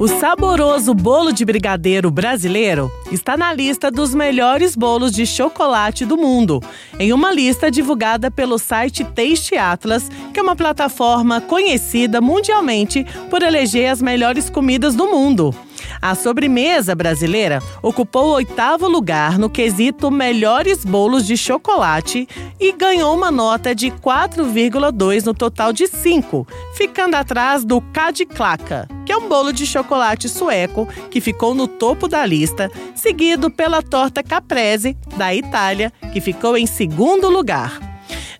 O 0.00 0.08
saboroso 0.08 0.94
bolo 0.94 1.30
de 1.30 1.44
brigadeiro 1.44 2.10
brasileiro 2.10 2.90
está 3.12 3.36
na 3.36 3.52
lista 3.52 3.90
dos 3.90 4.14
melhores 4.14 4.74
bolos 4.74 5.12
de 5.12 5.26
chocolate 5.26 6.06
do 6.06 6.16
mundo, 6.16 6.58
em 6.98 7.12
uma 7.12 7.30
lista 7.30 7.70
divulgada 7.70 8.30
pelo 8.30 8.58
site 8.58 9.04
Taste 9.04 9.58
Atlas, 9.58 10.08
que 10.32 10.40
é 10.40 10.42
uma 10.42 10.56
plataforma 10.56 11.38
conhecida 11.38 12.18
mundialmente 12.18 13.04
por 13.28 13.42
eleger 13.42 13.90
as 13.90 14.00
melhores 14.00 14.48
comidas 14.48 14.94
do 14.94 15.04
mundo. 15.04 15.54
A 16.02 16.14
sobremesa 16.14 16.94
brasileira 16.94 17.62
ocupou 17.82 18.28
o 18.28 18.34
oitavo 18.34 18.88
lugar 18.88 19.38
no 19.38 19.50
quesito 19.50 20.10
Melhores 20.10 20.82
Bolos 20.82 21.26
de 21.26 21.36
Chocolate 21.36 22.26
e 22.58 22.72
ganhou 22.72 23.14
uma 23.14 23.30
nota 23.30 23.74
de 23.74 23.90
4,2 23.90 25.24
no 25.24 25.34
total 25.34 25.74
de 25.74 25.86
5, 25.86 26.46
ficando 26.74 27.16
atrás 27.16 27.64
do 27.64 27.82
Cadiclaca, 27.82 28.88
que 29.04 29.12
é 29.12 29.16
um 29.16 29.28
bolo 29.28 29.52
de 29.52 29.66
chocolate 29.66 30.26
sueco 30.26 30.88
que 31.10 31.20
ficou 31.20 31.54
no 31.54 31.68
topo 31.68 32.08
da 32.08 32.24
lista, 32.24 32.70
seguido 32.94 33.50
pela 33.50 33.82
torta 33.82 34.22
Caprese, 34.22 34.96
da 35.18 35.34
Itália, 35.34 35.92
que 36.14 36.20
ficou 36.20 36.56
em 36.56 36.66
segundo 36.66 37.28
lugar. 37.28 37.89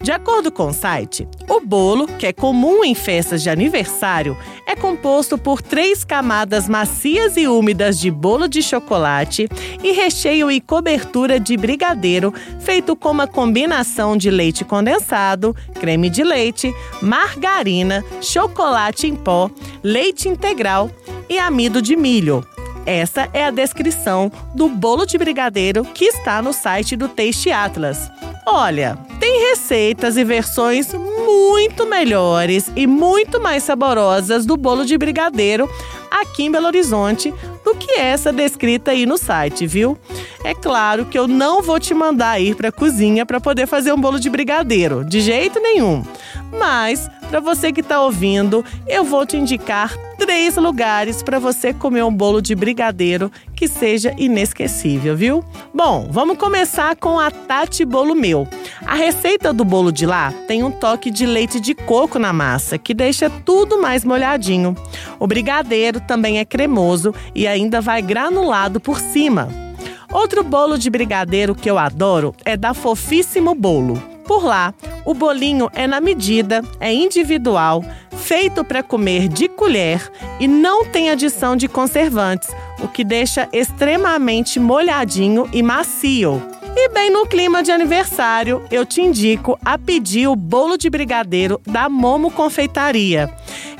De 0.03 0.13
acordo 0.13 0.51
com 0.51 0.69
o 0.69 0.73
site, 0.73 1.29
o 1.47 1.61
bolo, 1.61 2.07
que 2.07 2.27
é 2.27 2.33
comum 2.33 2.83
em 2.83 2.95
festas 2.95 3.43
de 3.43 3.51
aniversário, 3.51 4.35
é 4.67 4.75
composto 4.75 5.37
por 5.37 5.61
três 5.61 6.05
camadas 6.05 6.71
macias 6.71 7.37
e 7.37 7.47
úmidas 7.47 8.01
de 8.01 8.11
bolo 8.11 8.49
de 8.49 8.63
chocolate 8.63 9.47
e 9.85 9.93
recheio 9.93 10.51
e 10.51 10.59
cobertura 10.59 11.39
de 11.39 11.55
brigadeiro, 11.55 12.33
feito 12.61 12.97
com 12.97 13.11
uma 13.11 13.27
combinação 13.27 14.17
de 14.17 14.31
leite 14.31 14.65
condensado, 14.65 15.55
creme 15.75 16.09
de 16.09 16.25
leite, 16.25 16.73
margarina, 17.03 18.03
chocolate 18.23 19.07
em 19.07 19.15
pó, 19.15 19.51
leite 19.83 20.31
integral 20.31 20.91
e 21.29 21.39
amido 21.39 21.83
de 21.83 21.95
milho. 21.95 22.43
Essa 22.87 23.29
é 23.35 23.45
a 23.45 23.51
descrição 23.51 24.33
do 24.55 24.67
bolo 24.67 25.05
de 25.05 25.19
brigadeiro 25.19 25.85
que 25.85 26.07
está 26.07 26.41
no 26.41 26.55
site 26.55 26.97
do 26.97 27.07
Taste 27.07 27.53
Atlas. 27.53 28.11
Olha, 28.47 28.99
tem 29.31 29.49
receitas 29.51 30.17
e 30.17 30.25
versões 30.25 30.93
muito 30.93 31.87
melhores 31.87 32.69
e 32.75 32.85
muito 32.85 33.41
mais 33.41 33.63
saborosas 33.63 34.45
do 34.45 34.57
bolo 34.57 34.85
de 34.85 34.99
brigadeiro 34.99 35.71
aqui 36.11 36.43
em 36.43 36.51
Belo 36.51 36.67
Horizonte 36.67 37.33
do 37.65 37.77
que 37.77 37.93
essa 37.93 38.33
descrita 38.33 38.91
aí 38.91 39.07
no 39.07 39.17
site, 39.17 39.69
viu? 39.69 39.97
É 40.43 40.55
claro 40.55 41.05
que 41.05 41.19
eu 41.19 41.29
não 41.29 41.63
vou 41.63 41.79
te 41.79 41.93
mandar 41.93 42.41
ir 42.41 42.55
para 42.55 42.69
a 42.69 42.73
cozinha 42.73 43.27
para 43.27 43.41
poder 43.41 43.67
fazer 43.67 43.93
um 43.93 44.01
bolo 44.01 44.19
de 44.19 44.31
brigadeiro, 44.31 45.05
de 45.05 45.21
jeito 45.21 45.61
nenhum. 45.61 46.03
Mas, 46.51 47.11
para 47.29 47.41
você 47.41 47.71
que 47.73 47.81
está 47.81 48.01
ouvindo, 48.01 48.65
eu 48.89 49.05
vou 49.05 49.27
te 49.27 49.37
indicar 49.37 49.95
três 50.19 50.57
lugares 50.57 51.23
para 51.23 51.39
você 51.39 51.73
comer 51.73 52.05
um 52.05 52.13
bolo 52.13 52.41
de 52.41 52.55
brigadeiro 52.55 53.31
que 53.55 53.69
seja 53.69 54.15
inesquecível, 54.17 55.15
viu? 55.15 55.45
Bom, 55.75 56.09
vamos 56.11 56.39
começar 56.39 56.97
com 56.97 57.21
a 57.21 57.31
Tati 57.31 57.85
Bolo 57.85 58.15
Meu. 58.15 58.49
A 58.87 58.95
receita 58.95 59.53
do 59.53 59.65
bolo 59.65 59.93
de 59.93 60.07
lá 60.07 60.33
tem 60.49 60.63
um 60.65 60.71
toque 60.71 61.11
de 61.11 61.27
leite 61.27 61.61
de 61.61 61.75
coco 61.75 62.19
na 62.19 62.33
massa, 62.33 62.79
que 62.79 62.95
deixa 62.95 63.29
tudo 63.29 63.81
mais 63.81 64.05
molhadinho. 64.05 64.75
O 65.19 65.27
brigadeiro 65.27 66.01
também 66.01 66.39
é 66.39 66.45
cremoso 66.45 67.15
e 67.35 67.47
ainda 67.47 67.81
vai 67.81 68.01
granulado 68.01 68.81
por 68.81 68.99
cima. 68.99 69.49
Outro 70.13 70.43
bolo 70.43 70.77
de 70.77 70.91
brigadeiro 70.91 71.55
que 71.55 71.71
eu 71.71 71.79
adoro 71.79 72.35
é 72.45 72.57
da 72.57 72.75
Fofíssimo 72.75 73.55
Bolo. 73.55 74.03
Por 74.27 74.45
lá, 74.45 74.75
o 75.05 75.15
bolinho 75.15 75.71
é 75.73 75.87
na 75.87 76.01
medida, 76.01 76.63
é 76.79 76.93
individual, 76.93 77.85
feito 78.17 78.65
para 78.65 78.83
comer 78.83 79.29
de 79.29 79.49
colher 79.49 80.11
e 80.39 80.47
não 80.47 80.85
tem 80.85 81.11
adição 81.11 81.57
de 81.57 81.69
conservantes, 81.69 82.49
o 82.81 82.89
que 82.89 83.05
deixa 83.05 83.49
extremamente 83.53 84.59
molhadinho 84.59 85.49
e 85.53 85.63
macio. 85.63 86.43
E 86.77 86.89
bem 86.89 87.11
no 87.11 87.27
clima 87.27 87.63
de 87.63 87.73
aniversário, 87.73 88.65
eu 88.71 88.87
te 88.87 89.01
indico 89.03 89.59
a 89.65 89.77
pedir 89.77 90.29
o 90.29 90.37
bolo 90.37 90.77
de 90.77 90.89
brigadeiro 90.89 91.61
da 91.67 91.89
Momo 91.89 92.31
Confeitaria. 92.31 93.29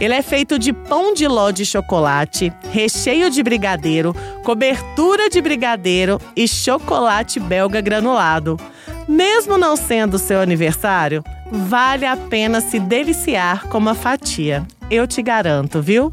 Ele 0.01 0.15
é 0.15 0.23
feito 0.23 0.59
de 0.59 0.73
pão 0.73 1.15
de 1.15 1.27
ló 1.29 1.51
de 1.51 1.65
chocolate, 1.65 2.53
recheio 2.71 3.31
de 3.31 3.43
brigadeiro, 3.43 4.15
cobertura 4.45 5.29
de 5.29 5.41
brigadeiro 5.41 6.21
e 6.35 6.49
chocolate 6.49 7.39
belga 7.39 7.81
granulado. 7.81 8.59
Mesmo 9.09 9.57
não 9.57 9.77
sendo 9.77 10.19
seu 10.19 10.41
aniversário, 10.41 11.25
vale 11.51 12.07
a 12.07 12.17
pena 12.17 12.61
se 12.61 12.79
deliciar 12.79 13.67
com 13.69 13.79
uma 13.79 13.95
fatia. 13.95 14.67
Eu 14.91 15.07
te 15.07 15.23
garanto, 15.23 15.81
viu? 15.81 16.13